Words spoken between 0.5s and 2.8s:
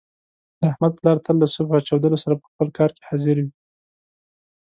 د احمد پلار تل له صبح چودېدلو سره په خپل